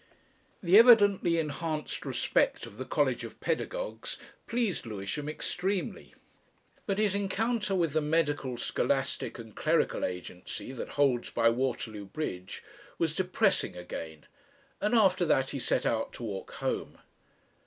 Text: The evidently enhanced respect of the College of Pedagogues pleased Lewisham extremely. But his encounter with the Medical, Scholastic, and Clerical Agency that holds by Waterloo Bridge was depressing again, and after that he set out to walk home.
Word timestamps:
The 0.63 0.79
evidently 0.79 1.37
enhanced 1.37 2.07
respect 2.07 2.65
of 2.65 2.79
the 2.79 2.85
College 2.85 3.23
of 3.23 3.39
Pedagogues 3.39 4.17
pleased 4.47 4.87
Lewisham 4.87 5.29
extremely. 5.29 6.15
But 6.87 6.97
his 6.97 7.13
encounter 7.13 7.75
with 7.75 7.93
the 7.93 8.01
Medical, 8.01 8.57
Scholastic, 8.57 9.37
and 9.37 9.55
Clerical 9.55 10.03
Agency 10.03 10.71
that 10.71 10.89
holds 10.97 11.29
by 11.29 11.49
Waterloo 11.51 12.05
Bridge 12.05 12.63
was 12.97 13.13
depressing 13.13 13.75
again, 13.77 14.25
and 14.81 14.95
after 14.95 15.23
that 15.23 15.51
he 15.51 15.59
set 15.59 15.85
out 15.85 16.13
to 16.13 16.23
walk 16.23 16.53
home. 16.53 16.97